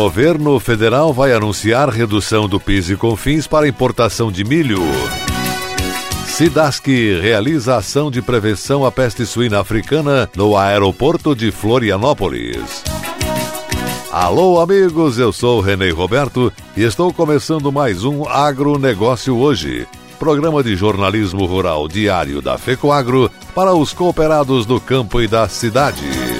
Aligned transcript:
Governo 0.00 0.58
federal 0.58 1.12
vai 1.12 1.30
anunciar 1.30 1.90
redução 1.90 2.48
do 2.48 2.58
PIS 2.58 2.88
e 2.88 2.96
COFINS 2.96 3.46
para 3.46 3.68
importação 3.68 4.32
de 4.32 4.42
milho. 4.42 4.80
Sidask 6.26 6.86
realiza 6.86 7.76
ação 7.76 8.10
de 8.10 8.22
prevenção 8.22 8.86
à 8.86 8.90
peste 8.90 9.26
suína 9.26 9.60
africana 9.60 10.26
no 10.34 10.56
aeroporto 10.56 11.36
de 11.36 11.50
Florianópolis. 11.50 12.82
Alô, 14.10 14.58
amigos, 14.58 15.18
eu 15.18 15.34
sou 15.34 15.60
Renê 15.60 15.90
Roberto 15.90 16.50
e 16.74 16.82
estou 16.82 17.12
começando 17.12 17.70
mais 17.70 18.02
um 18.02 18.26
Agronegócio 18.26 19.36
Hoje, 19.36 19.86
programa 20.18 20.62
de 20.62 20.76
jornalismo 20.76 21.44
rural 21.44 21.86
diário 21.86 22.40
da 22.40 22.56
FECOAGro 22.56 23.30
para 23.54 23.74
os 23.74 23.92
cooperados 23.92 24.64
do 24.64 24.80
campo 24.80 25.20
e 25.20 25.28
da 25.28 25.46
cidade. 25.46 26.39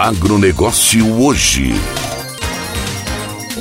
Agronegócio 0.00 1.20
hoje. 1.20 1.74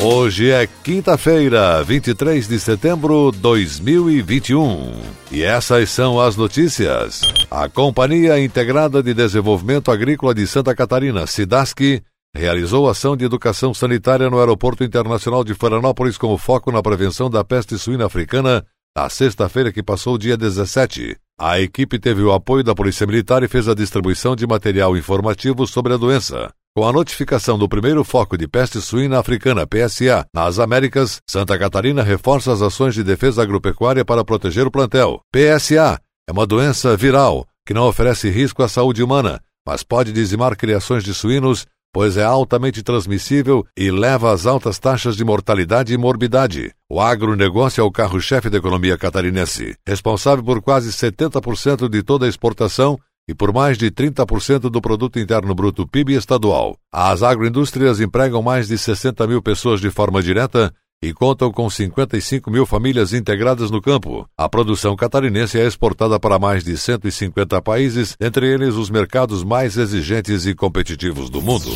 Hoje 0.01 0.49
é 0.51 0.65
quinta-feira, 0.81 1.83
23 1.83 2.47
de 2.47 2.57
setembro 2.57 3.29
de 3.33 3.39
2021. 3.39 4.93
E 5.29 5.43
essas 5.43 5.89
são 5.89 6.17
as 6.17 6.37
notícias. 6.37 7.21
A 7.51 7.67
Companhia 7.67 8.41
Integrada 8.41 9.03
de 9.03 9.13
Desenvolvimento 9.13 9.91
Agrícola 9.91 10.33
de 10.33 10.47
Santa 10.47 10.73
Catarina, 10.73 11.27
SIDASC, 11.27 12.01
realizou 12.33 12.89
ação 12.89 13.17
de 13.17 13.25
educação 13.25 13.73
sanitária 13.73 14.29
no 14.29 14.39
Aeroporto 14.39 14.81
Internacional 14.81 15.43
de 15.43 15.53
Florianópolis 15.53 16.17
com 16.17 16.37
foco 16.37 16.71
na 16.71 16.81
prevenção 16.81 17.29
da 17.29 17.43
peste 17.43 17.77
suína 17.77 18.05
africana 18.05 18.65
na 18.99 19.07
sexta-feira 19.07 19.71
que 19.71 19.81
passou, 19.81 20.17
dia 20.17 20.35
17. 20.35 21.15
A 21.39 21.57
equipe 21.57 21.97
teve 21.97 22.21
o 22.21 22.33
apoio 22.33 22.65
da 22.65 22.75
Polícia 22.75 23.07
Militar 23.07 23.41
e 23.43 23.47
fez 23.47 23.69
a 23.69 23.73
distribuição 23.73 24.35
de 24.35 24.45
material 24.45 24.97
informativo 24.97 25.65
sobre 25.65 25.93
a 25.93 25.97
doença. 25.97 26.51
Com 26.75 26.85
a 26.85 26.91
notificação 26.91 27.57
do 27.57 27.69
primeiro 27.69 28.03
foco 28.03 28.37
de 28.37 28.45
peste 28.45 28.81
suína 28.81 29.19
africana 29.19 29.65
PSA 29.65 30.25
nas 30.35 30.59
Américas, 30.59 31.21
Santa 31.29 31.57
Catarina 31.57 32.03
reforça 32.03 32.51
as 32.51 32.61
ações 32.61 32.93
de 32.93 33.01
defesa 33.01 33.41
agropecuária 33.41 34.03
para 34.03 34.25
proteger 34.25 34.67
o 34.67 34.71
plantel. 34.71 35.21
PSA 35.31 35.97
é 36.27 36.31
uma 36.33 36.45
doença 36.45 36.97
viral 36.97 37.47
que 37.65 37.73
não 37.73 37.87
oferece 37.87 38.29
risco 38.29 38.61
à 38.61 38.67
saúde 38.67 39.01
humana, 39.01 39.39
mas 39.65 39.81
pode 39.81 40.11
dizimar 40.11 40.57
criações 40.57 41.05
de 41.05 41.13
suínos, 41.13 41.65
pois 41.93 42.17
é 42.17 42.23
altamente 42.23 42.83
transmissível 42.83 43.65
e 43.77 43.89
leva 43.91 44.31
às 44.31 44.45
altas 44.45 44.77
taxas 44.79 45.15
de 45.15 45.23
mortalidade 45.23 45.93
e 45.93 45.97
morbidade. 45.97 46.71
O 46.89 46.99
agronegócio 46.99 47.81
é 47.81 47.83
o 47.83 47.91
carro-chefe 47.91 48.49
da 48.49 48.57
economia 48.57 48.97
catarinense, 48.97 49.75
responsável 49.87 50.43
por 50.43 50.61
quase 50.61 50.91
70% 50.91 51.89
de 51.89 52.03
toda 52.03 52.25
a 52.25 52.29
exportação 52.29 52.97
e 53.27 53.35
por 53.35 53.53
mais 53.53 53.77
de 53.77 53.91
30% 53.91 54.71
do 54.71 54.81
produto 54.81 55.19
interno 55.19 55.53
bruto 55.53 55.87
PIB 55.87 56.13
estadual. 56.13 56.75
As 56.91 57.21
agroindústrias 57.21 57.99
empregam 57.99 58.41
mais 58.41 58.67
de 58.67 58.77
60 58.77 59.27
mil 59.27 59.41
pessoas 59.41 59.79
de 59.79 59.91
forma 59.91 60.21
direta 60.21 60.73
e 61.01 61.13
contam 61.13 61.51
com 61.51 61.69
55 61.69 62.51
mil 62.51 62.65
famílias 62.65 63.13
integradas 63.13 63.71
no 63.71 63.81
campo. 63.81 64.27
A 64.37 64.49
produção 64.49 64.95
catarinense 64.95 65.57
é 65.57 65.65
exportada 65.65 66.19
para 66.19 66.37
mais 66.37 66.63
de 66.63 66.77
150 66.77 67.61
países, 67.61 68.17
entre 68.19 68.47
eles 68.47 68.75
os 68.75 68.89
mercados 68.89 69.43
mais 69.43 69.77
exigentes 69.77 70.45
e 70.45 70.53
competitivos 70.53 71.29
do 71.29 71.41
mundo. 71.41 71.69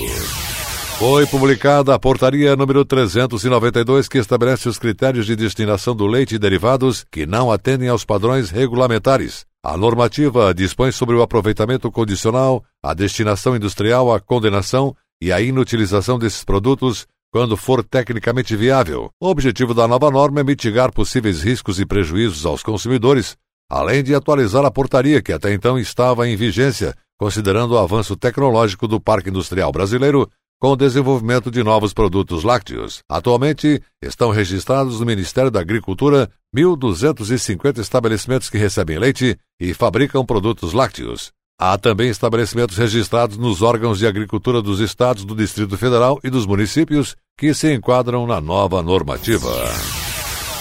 Foi 1.00 1.26
publicada 1.26 1.94
a 1.94 2.00
portaria 2.00 2.56
número 2.56 2.86
392 2.86 4.08
que 4.08 4.18
estabelece 4.18 4.70
os 4.70 4.78
critérios 4.78 5.26
de 5.26 5.36
destinação 5.36 5.96
do 5.96 6.06
leite 6.06 6.36
e 6.36 6.40
derivados 6.40 7.06
que 7.10 7.26
não 7.26 7.52
atendem 7.52 7.90
aos 7.90 8.06
padrões 8.06 8.50
regulamentares. 8.50 9.46
A 9.64 9.78
normativa 9.78 10.54
dispõe 10.54 10.92
sobre 10.92 11.16
o 11.16 11.22
aproveitamento 11.22 11.90
condicional, 11.90 12.64
a 12.82 12.94
destinação 12.94 13.56
industrial, 13.56 14.14
a 14.14 14.20
condenação 14.20 14.96
e 15.22 15.32
a 15.32 15.42
inutilização 15.42 16.20
desses 16.20 16.44
produtos 16.44 17.08
quando 17.34 17.58
for 17.58 17.84
tecnicamente 17.84 18.56
viável. 18.56 19.10
O 19.20 19.28
objetivo 19.28 19.74
da 19.74 19.88
nova 19.88 20.12
norma 20.12 20.42
é 20.42 20.44
mitigar 20.44 20.94
possíveis 20.94 21.42
riscos 21.42 21.80
e 21.80 21.86
prejuízos 21.86 22.46
aos 22.46 22.62
consumidores, 22.62 23.36
além 23.68 24.04
de 24.04 24.14
atualizar 24.14 24.64
a 24.64 24.70
portaria 24.70 25.20
que 25.20 25.34
até 25.34 25.52
então 25.52 25.80
estava 25.80 26.30
em 26.30 26.36
vigência, 26.36 26.96
considerando 27.18 27.72
o 27.72 27.78
avanço 27.80 28.16
tecnológico 28.16 28.88
do 28.88 29.02
parque 29.02 29.32
industrial 29.32 29.72
brasileiro 29.72 30.30
com 30.62 30.74
o 30.74 30.76
desenvolvimento 30.76 31.50
de 31.50 31.64
novos 31.64 31.92
produtos 31.92 32.44
lácteos. 32.44 33.00
Atualmente, 33.10 33.82
estão 34.00 34.30
registrados 34.30 35.00
no 35.00 35.06
Ministério 35.08 35.50
da 35.50 35.60
Agricultura 35.60 36.30
1.250 36.56 37.80
estabelecimentos 37.80 38.48
que 38.48 38.60
recebem 38.60 39.00
leite 39.00 39.36
e 39.60 39.74
fabricam 39.74 40.24
produtos 40.24 40.72
lácteos. 40.72 41.34
Há 41.60 41.78
também 41.78 42.10
estabelecimentos 42.10 42.78
registrados 42.78 43.38
nos 43.38 43.62
órgãos 43.62 44.00
de 44.00 44.08
agricultura 44.08 44.62
dos 44.62 44.80
estados, 44.80 45.24
do 45.24 45.36
Distrito 45.36 45.78
Federal 45.78 46.20
e 46.24 46.30
dos 46.30 46.46
municípios 46.46 47.16
que 47.38 47.54
se 47.54 47.74
enquadram 47.74 48.26
na 48.28 48.42
nova 48.42 48.82
normativa. 48.82 49.50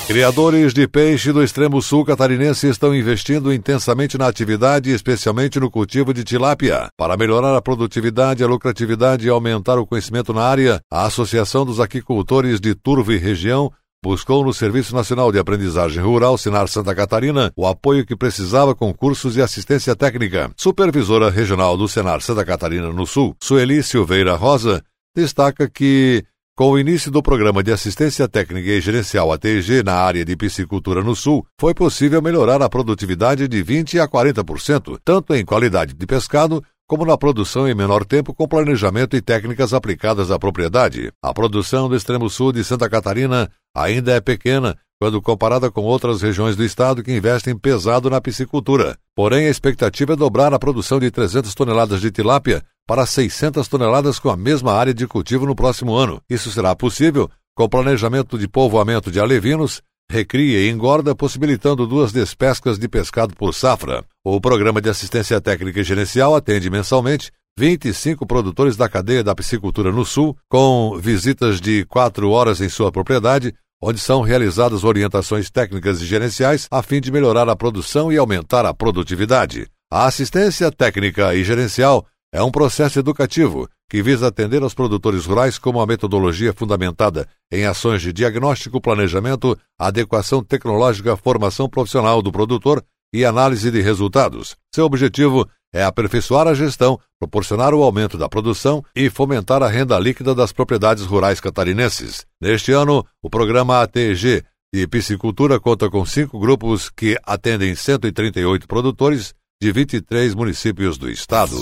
Criadores 0.06 0.74
de 0.74 0.86
peixe 0.88 1.32
do 1.32 1.42
extremo 1.42 1.80
sul 1.80 2.04
catarinense 2.04 2.68
estão 2.68 2.94
investindo 2.94 3.52
intensamente 3.52 4.18
na 4.18 4.26
atividade, 4.26 4.90
especialmente 4.90 5.60
no 5.60 5.70
cultivo 5.70 6.12
de 6.12 6.24
tilápia. 6.24 6.88
Para 6.98 7.16
melhorar 7.16 7.56
a 7.56 7.62
produtividade, 7.62 8.42
a 8.42 8.46
lucratividade 8.46 9.26
e 9.26 9.30
aumentar 9.30 9.78
o 9.78 9.86
conhecimento 9.86 10.34
na 10.34 10.42
área, 10.42 10.80
a 10.90 11.06
Associação 11.06 11.64
dos 11.64 11.80
Aquicultores 11.80 12.60
de 12.60 12.74
Turvo 12.74 13.12
e 13.12 13.16
Região 13.16 13.70
buscou 14.04 14.44
no 14.44 14.52
Serviço 14.52 14.94
Nacional 14.94 15.30
de 15.30 15.38
Aprendizagem 15.38 16.02
Rural, 16.02 16.36
Sinar 16.36 16.66
Santa 16.66 16.94
Catarina, 16.94 17.52
o 17.56 17.66
apoio 17.66 18.04
que 18.04 18.16
precisava 18.16 18.74
com 18.74 18.92
cursos 18.92 19.36
e 19.36 19.42
assistência 19.42 19.94
técnica. 19.94 20.50
Supervisora 20.56 21.30
Regional 21.30 21.76
do 21.76 21.86
Senar 21.86 22.20
Santa 22.20 22.44
Catarina 22.44 22.92
no 22.92 23.06
Sul, 23.06 23.36
Sueli 23.40 23.82
Silveira 23.82 24.34
Rosa, 24.34 24.82
destaca 25.14 25.70
que 25.70 26.24
com 26.54 26.72
o 26.72 26.78
início 26.78 27.10
do 27.10 27.22
Programa 27.22 27.62
de 27.62 27.72
Assistência 27.72 28.28
Técnica 28.28 28.68
e 28.68 28.80
Gerencial 28.80 29.32
ATG 29.32 29.82
na 29.82 29.94
área 29.94 30.24
de 30.24 30.36
piscicultura 30.36 31.02
no 31.02 31.16
Sul, 31.16 31.46
foi 31.58 31.72
possível 31.72 32.20
melhorar 32.20 32.60
a 32.60 32.68
produtividade 32.68 33.48
de 33.48 33.64
20% 33.64 34.00
a 34.00 34.06
40%, 34.06 34.98
tanto 35.02 35.34
em 35.34 35.46
qualidade 35.46 35.94
de 35.94 36.06
pescado 36.06 36.62
como 36.92 37.06
na 37.06 37.16
produção 37.16 37.66
em 37.66 37.74
menor 37.74 38.04
tempo 38.04 38.34
com 38.34 38.46
planejamento 38.46 39.16
e 39.16 39.22
técnicas 39.22 39.72
aplicadas 39.72 40.30
à 40.30 40.38
propriedade. 40.38 41.10
A 41.22 41.32
produção 41.32 41.88
do 41.88 41.96
extremo 41.96 42.28
sul 42.28 42.52
de 42.52 42.62
Santa 42.62 42.86
Catarina 42.86 43.50
ainda 43.74 44.12
é 44.12 44.20
pequena 44.20 44.76
quando 45.00 45.22
comparada 45.22 45.70
com 45.70 45.80
outras 45.80 46.20
regiões 46.20 46.54
do 46.54 46.62
estado 46.62 47.02
que 47.02 47.10
investem 47.10 47.56
pesado 47.56 48.10
na 48.10 48.20
piscicultura. 48.20 48.98
Porém, 49.16 49.46
a 49.46 49.50
expectativa 49.50 50.12
é 50.12 50.16
dobrar 50.16 50.52
a 50.52 50.58
produção 50.58 51.00
de 51.00 51.10
300 51.10 51.54
toneladas 51.54 51.98
de 51.98 52.10
tilápia 52.10 52.62
para 52.86 53.06
600 53.06 53.66
toneladas 53.66 54.18
com 54.18 54.28
a 54.28 54.36
mesma 54.36 54.74
área 54.74 54.92
de 54.92 55.06
cultivo 55.06 55.46
no 55.46 55.56
próximo 55.56 55.94
ano. 55.94 56.20
Isso 56.28 56.50
será 56.50 56.76
possível 56.76 57.26
com 57.56 57.70
planejamento 57.70 58.38
de 58.38 58.46
povoamento 58.46 59.10
de 59.10 59.18
alevinos, 59.18 59.80
recria 60.12 60.60
e 60.60 60.70
engorda, 60.70 61.14
possibilitando 61.14 61.86
duas 61.86 62.12
despescas 62.12 62.78
de 62.78 62.86
pescado 62.86 63.34
por 63.34 63.54
safra. 63.54 64.04
O 64.22 64.38
Programa 64.40 64.80
de 64.80 64.90
Assistência 64.90 65.40
Técnica 65.40 65.80
e 65.80 65.84
Gerencial 65.84 66.36
atende 66.36 66.68
mensalmente 66.68 67.32
25 67.58 68.26
produtores 68.26 68.76
da 68.76 68.88
cadeia 68.88 69.24
da 69.24 69.34
piscicultura 69.34 69.90
no 69.90 70.04
Sul, 70.04 70.36
com 70.48 70.98
visitas 70.98 71.60
de 71.60 71.84
quatro 71.86 72.30
horas 72.30 72.60
em 72.60 72.68
sua 72.68 72.92
propriedade, 72.92 73.54
onde 73.82 73.98
são 73.98 74.20
realizadas 74.20 74.84
orientações 74.84 75.50
técnicas 75.50 76.00
e 76.00 76.06
gerenciais 76.06 76.68
a 76.70 76.82
fim 76.82 77.00
de 77.00 77.10
melhorar 77.10 77.48
a 77.48 77.56
produção 77.56 78.12
e 78.12 78.18
aumentar 78.18 78.64
a 78.66 78.74
produtividade. 78.74 79.66
A 79.90 80.06
assistência 80.06 80.70
técnica 80.70 81.34
e 81.34 81.42
gerencial 81.42 82.06
é 82.32 82.42
um 82.42 82.50
processo 82.50 82.98
educativo 82.98 83.68
que 83.92 84.02
visa 84.02 84.28
atender 84.28 84.62
aos 84.62 84.72
produtores 84.72 85.26
rurais 85.26 85.58
com 85.58 85.68
uma 85.68 85.84
metodologia 85.84 86.54
fundamentada 86.54 87.28
em 87.52 87.66
ações 87.66 88.00
de 88.00 88.10
diagnóstico, 88.10 88.80
planejamento, 88.80 89.54
adequação 89.78 90.42
tecnológica, 90.42 91.14
formação 91.14 91.68
profissional 91.68 92.22
do 92.22 92.32
produtor 92.32 92.82
e 93.12 93.22
análise 93.22 93.70
de 93.70 93.82
resultados. 93.82 94.56
Seu 94.74 94.86
objetivo 94.86 95.46
é 95.74 95.84
aperfeiçoar 95.84 96.48
a 96.48 96.54
gestão, 96.54 96.98
proporcionar 97.20 97.74
o 97.74 97.82
aumento 97.82 98.16
da 98.16 98.30
produção 98.30 98.82
e 98.96 99.10
fomentar 99.10 99.62
a 99.62 99.68
renda 99.68 99.98
líquida 99.98 100.34
das 100.34 100.52
propriedades 100.52 101.04
rurais 101.04 101.38
catarinenses. 101.38 102.24
Neste 102.40 102.72
ano, 102.72 103.04
o 103.22 103.28
programa 103.28 103.82
ATG 103.82 104.42
de 104.72 104.88
piscicultura 104.88 105.60
conta 105.60 105.90
com 105.90 106.02
cinco 106.06 106.40
grupos 106.40 106.88
que 106.88 107.18
atendem 107.24 107.74
138 107.74 108.66
produtores 108.66 109.34
de 109.60 109.70
23 109.70 110.34
municípios 110.34 110.96
do 110.96 111.10
estado. 111.10 111.58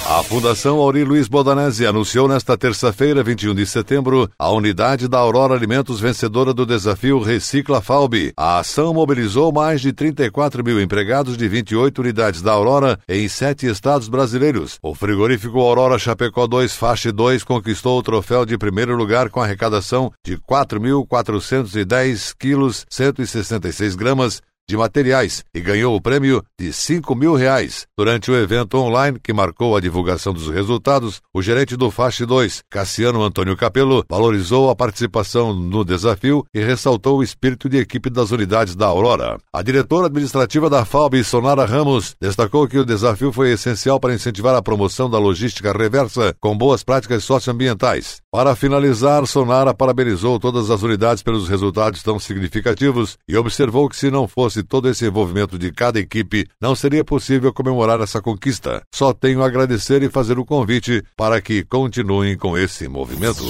A 0.05 0.23
Fundação 0.25 0.79
Auri 0.79 1.05
Luiz 1.05 1.29
Bodanese 1.29 1.87
anunciou 1.87 2.27
nesta 2.27 2.59
terça-feira, 2.59 3.23
21 3.23 3.55
de 3.55 3.65
setembro, 3.65 4.29
a 4.37 4.51
unidade 4.51 5.07
da 5.09 5.19
Aurora 5.19 5.55
Alimentos 5.55 6.01
vencedora 6.01 6.53
do 6.53 6.67
desafio 6.67 7.21
Recicla 7.21 7.81
Falbi. 7.81 8.33
A 8.37 8.59
ação 8.59 8.93
mobilizou 8.93 9.53
mais 9.53 9.81
de 9.81 9.93
34 9.93 10.63
mil 10.65 10.81
empregados 10.81 11.37
de 11.37 11.49
28 11.49 12.01
unidades 12.01 12.43
da 12.43 12.53
Aurora 12.53 12.99
em 13.09 13.29
sete 13.29 13.67
estados 13.67 14.09
brasileiros. 14.09 14.79
O 14.83 14.93
frigorífico 14.95 15.61
Aurora 15.61 15.99
Chapecó 15.99 16.47
2 16.49 16.75
Faixa 16.75 17.13
2 17.13 17.45
conquistou 17.45 17.99
o 17.99 18.03
troféu 18.03 18.45
de 18.45 18.59
primeiro 18.59 18.97
lugar 18.97 19.31
com 19.31 19.41
arrecadação 19.41 20.13
de 20.27 20.37
4.410 20.37 22.35
quilos 22.39 22.85
166 22.91 23.95
gramas 23.95 24.43
de 24.69 24.77
materiais 24.77 25.45
e 25.55 25.61
ganhou 25.61 25.95
o 25.95 26.01
prêmio 26.01 26.43
de 26.59 26.73
5 26.73 27.15
mil 27.15 27.35
reais. 27.35 27.87
Durante 27.99 28.31
o 28.31 28.37
evento 28.37 28.79
online 28.79 29.19
que 29.23 29.33
marcou 29.33 29.77
a 29.77 29.81
divulgação 29.81 30.33
dos 30.33 30.49
resultados, 30.49 31.21
o 31.35 31.43
gerente 31.43 31.77
do 31.77 31.91
FASH 31.91 32.21
2, 32.21 32.63
Cassiano 32.71 33.23
Antônio 33.23 33.57
Capello, 33.57 34.05
valorizou 34.09 34.71
a 34.71 34.77
participação 34.77 35.53
no 35.53 35.85
desafio 35.85 36.45
e 36.55 36.61
ressaltou 36.61 37.19
o 37.19 37.23
espírito 37.23 37.69
de 37.69 37.79
equipe 37.79 38.09
das 38.09 38.31
unidades 38.31 38.75
da 38.75 38.87
Aurora. 38.87 39.39
A 39.53 39.63
diretora 39.63 40.07
administrativa 40.07 40.71
da 40.71 40.85
FAUB, 40.85 41.23
Sonara 41.25 41.65
Ramos, 41.65 42.15
destacou 42.21 42.67
que 42.69 42.79
o 42.79 42.85
desafio 42.85 43.33
foi 43.33 43.53
essencial 43.53 43.99
para 43.99 44.15
incentivar 44.15 44.55
a 44.55 44.63
promoção 44.63 45.11
da 45.11 45.19
logística 45.19 45.73
reversa 45.73 46.35
com 46.41 46.57
boas 46.57 46.83
práticas 46.83 47.25
socioambientais. 47.25 48.22
Para 48.35 48.57
finalizar, 48.57 49.27
Sonara 49.27 49.75
parabenizou 49.75 50.41
todas 50.41 50.71
as 50.71 50.83
unidades 50.83 51.23
pelos 51.23 51.51
resultados 51.51 52.03
tão 52.03 52.19
significativos 52.19 53.19
e 53.29 53.37
observou 53.37 53.91
que 53.91 53.97
se 53.97 54.11
não 54.11 54.27
fosse 54.27 54.63
todo 54.63 54.89
esse 54.89 55.05
envolvimento 55.05 55.59
de 55.59 55.71
cada 55.71 56.01
equipe, 56.01 56.47
não 56.59 56.75
seria 56.75 57.05
possível 57.05 57.53
comemorar 57.53 58.01
essa 58.01 58.23
conquista. 58.23 58.81
Só 58.91 59.13
tenho 59.13 59.43
a 59.43 59.47
agradecer 59.47 60.03
e 60.03 60.09
fazer 60.09 60.39
o 60.39 60.47
convite 60.47 61.05
para 61.15 61.43
que 61.43 61.63
continuem 61.63 62.35
com 62.35 62.57
esse 62.57 62.89
movimento. 62.89 63.45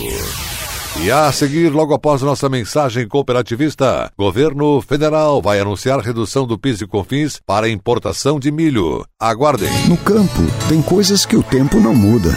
E 1.00 1.12
a 1.12 1.30
seguir, 1.30 1.68
logo 1.68 1.94
após 1.94 2.20
nossa 2.20 2.48
mensagem 2.48 3.06
cooperativista, 3.06 4.10
governo 4.18 4.80
federal 4.80 5.40
vai 5.40 5.60
anunciar 5.60 6.00
redução 6.00 6.44
do 6.44 6.58
PIS 6.58 6.80
e 6.80 6.88
COFINS 6.88 7.40
para 7.46 7.68
importação 7.68 8.40
de 8.40 8.50
milho. 8.50 9.06
Aguardem. 9.20 9.70
No 9.88 9.96
campo, 9.96 10.42
tem 10.68 10.82
coisas 10.82 11.24
que 11.24 11.36
o 11.36 11.42
tempo 11.42 11.78
não 11.78 11.94
muda 11.94 12.36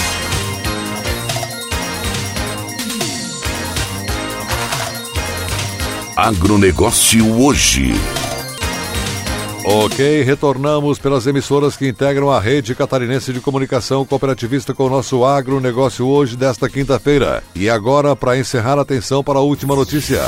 Agronegócio 6.21 7.41
hoje. 7.41 7.93
Ok, 9.65 10.21
retornamos 10.21 10.99
pelas 10.99 11.25
emissoras 11.25 11.75
que 11.75 11.87
integram 11.87 12.29
a 12.29 12.39
rede 12.39 12.75
catarinense 12.75 13.33
de 13.33 13.39
comunicação 13.39 14.05
cooperativista 14.05 14.71
com 14.71 14.85
o 14.85 14.89
nosso 14.89 15.25
agronegócio 15.25 16.05
hoje 16.05 16.37
desta 16.37 16.69
quinta-feira. 16.69 17.41
E 17.55 17.67
agora, 17.67 18.15
para 18.15 18.37
encerrar, 18.37 18.77
atenção 18.77 19.23
para 19.23 19.39
a 19.39 19.41
última 19.41 19.75
notícia. 19.75 20.21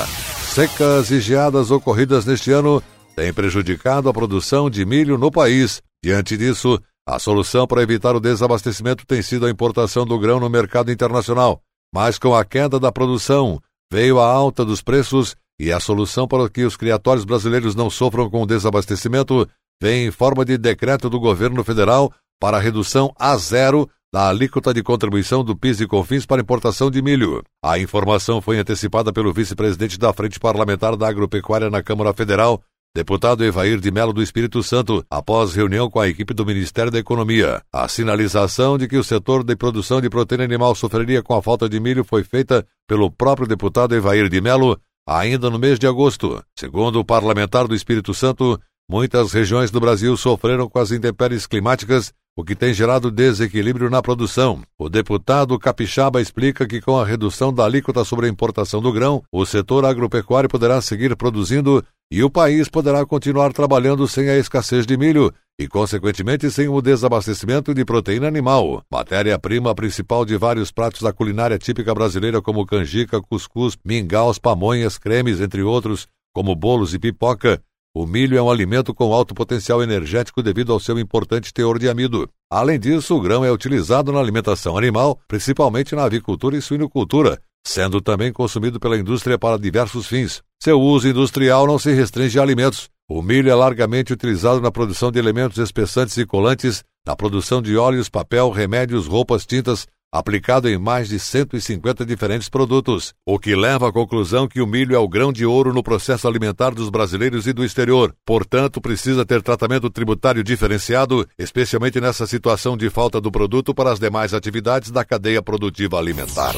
Secas 0.51 1.12
e 1.12 1.19
geadas 1.19 1.69
ocorridas 1.69 2.25
neste 2.25 2.51
ano 2.51 2.81
têm 3.15 3.31
prejudicado 3.31 4.09
a 4.09 4.13
produção 4.13 4.71
de 4.71 4.83
milho 4.88 5.15
no 5.15 5.29
país. 5.29 5.79
Diante 6.03 6.35
disso, 6.35 6.81
a 7.07 7.19
solução 7.19 7.67
para 7.67 7.83
evitar 7.83 8.15
o 8.15 8.19
desabastecimento 8.19 9.05
tem 9.05 9.21
sido 9.21 9.45
a 9.45 9.50
importação 9.51 10.07
do 10.07 10.17
grão 10.17 10.39
no 10.39 10.50
mercado 10.50 10.91
internacional. 10.91 11.62
Mas 11.93 12.17
com 12.17 12.33
a 12.33 12.43
queda 12.43 12.79
da 12.79 12.91
produção, 12.91 13.62
veio 13.91 14.19
a 14.19 14.25
alta 14.25 14.65
dos 14.65 14.81
preços 14.81 15.35
e 15.60 15.72
a 15.72 15.79
solução 15.79 16.27
para 16.27 16.50
que 16.50 16.63
os 16.63 16.75
criatórios 16.75 17.25
brasileiros 17.25 17.75
não 17.75 17.89
sofram 17.89 18.29
com 18.29 18.43
o 18.43 18.48
desabastecimento 18.48 19.48
vem 19.81 20.07
em 20.07 20.12
forma 20.12 20.45
de 20.45 20.57
decreto 20.57 21.10
do 21.10 21.19
governo 21.19 21.63
federal 21.63 22.12
para 22.39 22.57
a 22.57 22.60
redução 22.60 23.13
a 23.17 23.36
zero 23.38 23.89
da 24.13 24.29
alíquota 24.29 24.74
de 24.74 24.83
contribuição 24.83 25.43
do 25.43 25.55
PIS 25.55 25.81
e 25.81 25.88
COFINS 25.88 26.25
para 26.25 26.41
importação 26.41 26.91
de 26.91 27.01
milho. 27.01 27.41
A 27.63 27.79
informação 27.79 28.39
foi 28.39 28.60
antecipada 28.60 29.12
pelo 29.12 29.33
vice-presidente 29.33 29.98
da 29.98 30.13
Frente 30.13 30.39
Parlamentar 30.39 30.95
da 30.95 31.07
Agropecuária 31.07 31.67
na 31.67 31.81
Câmara 31.81 32.13
Federal, 32.13 32.62
Deputado 32.95 33.43
Evair 33.43 33.79
de 33.79 33.89
Melo 33.89 34.13
do 34.13 34.22
Espírito 34.22 34.62
Santo, 34.62 35.03
após 35.10 35.55
reunião 35.55 35.89
com 35.89 36.00
a 36.00 36.07
equipe 36.07 36.31
do 36.31 36.45
Ministério 36.45 36.91
da 36.91 37.00
Economia. 37.00 37.60
A 37.74 37.88
sinalização 37.88 38.77
de 38.77 38.88
que 38.88 38.98
o 38.98 39.03
setor 39.03 39.43
de 39.43 39.55
produção 39.55 40.00
de 40.00 40.12
proteína 40.12 40.43
animal 40.43 40.75
sofreria 40.75 41.24
com 41.24 41.33
a 41.33 41.41
falta 41.41 41.67
de 41.67 41.79
milho 41.79 42.03
foi 42.03 42.24
feita 42.24 42.63
pelo 42.88 43.10
próprio 43.10 43.48
deputado 43.48 43.95
Evair 43.95 44.29
de 44.29 44.39
Melo 44.39 44.79
ainda 45.07 45.50
no 45.50 45.60
mês 45.60 45.77
de 45.79 45.88
agosto. 45.88 46.43
Segundo 46.57 47.00
o 47.00 47.05
parlamentar 47.05 47.67
do 47.67 47.75
Espírito 47.75 48.13
Santo, 48.13 48.60
muitas 48.89 49.31
regiões 49.33 49.72
do 49.72 49.79
Brasil 49.79 50.15
sofreram 50.17 50.69
com 50.69 50.79
as 50.79 50.91
intempéries 50.91 51.45
climáticas 51.45 52.13
o 52.35 52.43
que 52.43 52.55
tem 52.55 52.73
gerado 52.73 53.11
desequilíbrio 53.11 53.89
na 53.89 54.01
produção. 54.01 54.61
O 54.77 54.89
deputado 54.89 55.57
Capixaba 55.59 56.21
explica 56.21 56.67
que 56.67 56.81
com 56.81 56.99
a 56.99 57.05
redução 57.05 57.53
da 57.53 57.63
alíquota 57.63 58.03
sobre 58.03 58.25
a 58.25 58.29
importação 58.29 58.81
do 58.81 58.91
grão, 58.91 59.23
o 59.31 59.45
setor 59.45 59.85
agropecuário 59.85 60.49
poderá 60.49 60.81
seguir 60.81 61.15
produzindo 61.15 61.83
e 62.11 62.23
o 62.23 62.29
país 62.29 62.67
poderá 62.67 63.05
continuar 63.05 63.53
trabalhando 63.53 64.07
sem 64.07 64.29
a 64.29 64.37
escassez 64.37 64.85
de 64.85 64.97
milho 64.97 65.33
e, 65.59 65.67
consequentemente, 65.67 66.49
sem 66.49 66.67
o 66.67 66.81
desabastecimento 66.81 67.73
de 67.73 67.85
proteína 67.85 68.27
animal, 68.27 68.83
matéria-prima 68.91 69.73
principal 69.75 70.25
de 70.25 70.35
vários 70.35 70.71
pratos 70.71 71.01
da 71.01 71.13
culinária 71.13 71.57
típica 71.59 71.93
brasileira 71.93 72.41
como 72.41 72.65
canjica, 72.65 73.21
cuscuz, 73.21 73.77
mingaus, 73.85 74.39
pamonhas, 74.39 74.97
cremes, 74.97 75.39
entre 75.39 75.61
outros, 75.61 76.07
como 76.33 76.55
bolos 76.55 76.93
e 76.93 76.99
pipoca. 76.99 77.61
O 77.95 78.07
milho 78.07 78.35
é 78.35 78.41
um 78.41 78.50
alimento 78.50 78.91
com 78.91 79.13
alto 79.13 79.35
potencial 79.35 79.83
energético 79.83 80.41
devido 80.41 80.73
ao 80.73 80.79
seu 80.79 80.97
importante 80.97 81.53
teor 81.53 81.77
de 81.77 81.88
amido. 81.88 82.27
Além 82.51 82.79
disso, 82.79 83.15
o 83.15 83.21
grão 83.21 83.45
é 83.45 83.51
utilizado 83.51 84.12
na 84.12 84.19
alimentação 84.19 84.75
animal, 84.75 85.19
principalmente 85.27 85.93
na 85.93 86.03
avicultura 86.03 86.57
e 86.57 86.62
suinocultura, 86.62 87.39
sendo 87.63 88.01
também 88.01 88.33
consumido 88.33 88.79
pela 88.79 88.97
indústria 88.97 89.38
para 89.38 89.59
diversos 89.59 90.07
fins. 90.07 90.41
Seu 90.59 90.81
uso 90.81 91.07
industrial 91.07 91.67
não 91.67 91.77
se 91.77 91.93
restringe 91.93 92.39
a 92.39 92.41
alimentos. 92.41 92.89
O 93.07 93.21
milho 93.21 93.51
é 93.51 93.53
largamente 93.53 94.12
utilizado 94.12 94.59
na 94.59 94.71
produção 94.71 95.12
de 95.12 95.19
elementos 95.19 95.59
espessantes 95.59 96.17
e 96.17 96.25
colantes, 96.25 96.83
na 97.05 97.15
produção 97.15 97.62
de 97.62 97.77
óleos, 97.77 98.09
papel, 98.09 98.50
remédios, 98.50 99.05
roupas, 99.05 99.45
tintas, 99.45 99.85
aplicado 100.13 100.70
em 100.70 100.77
mais 100.77 101.10
de 101.10 101.17
150 101.17 102.05
diferentes 102.05 102.48
produtos, 102.48 103.15
o 103.25 103.39
que 103.39 103.55
leva 103.55 103.89
à 103.89 103.91
conclusão 103.91 104.48
que 104.48 104.62
o 104.62 104.67
milho 104.67 104.96
é 104.96 105.00
o 105.00 105.08
grão 105.08 105.34
de 105.34 105.43
ouro 105.43 105.74
no 105.74 105.82
processo 105.82 106.27
alimentar 106.27 106.70
dos 106.70 106.88
brasileiros 106.91 107.48
e 107.48 107.53
do 107.53 107.65
exterior. 107.65 108.13
Portanto, 108.24 108.79
precisa 108.79 109.25
ter 109.25 109.41
tratamento 109.41 109.89
tributário 109.89 110.43
diferenciado, 110.43 111.27
especialmente 111.36 112.00
nessa 112.00 112.27
situação 112.27 112.77
de 112.77 112.91
falta 112.91 113.20
do 113.20 113.32
produto 113.32 113.74
para 113.74 113.91
as 113.91 114.00
demais 114.00 114.36
atividades 114.36 114.91
da 114.91 115.03
cadeia 115.03 115.41
produtiva 115.41 115.98
alimentar. 115.98 116.53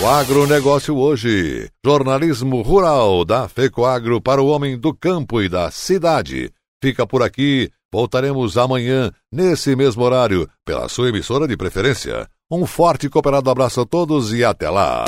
O 0.00 0.06
agronegócio 0.06 0.96
hoje. 0.96 1.68
Jornalismo 1.84 2.62
rural 2.62 3.24
da 3.24 3.48
FECOAGro 3.48 4.20
para 4.20 4.40
o 4.40 4.46
homem 4.46 4.78
do 4.78 4.94
campo 4.94 5.42
e 5.42 5.48
da 5.48 5.72
cidade. 5.72 6.52
Fica 6.80 7.04
por 7.04 7.24
aqui. 7.24 7.68
Voltaremos 7.92 8.56
amanhã, 8.56 9.10
nesse 9.32 9.74
mesmo 9.74 10.04
horário, 10.04 10.48
pela 10.64 10.88
sua 10.88 11.08
emissora 11.08 11.48
de 11.48 11.56
preferência. 11.56 12.28
Um 12.50 12.64
forte 12.64 13.06
e 13.06 13.10
cooperado 13.10 13.50
abraço 13.50 13.82
a 13.82 13.84
todos 13.84 14.32
e 14.32 14.42
até 14.42 14.70
lá! 14.70 15.04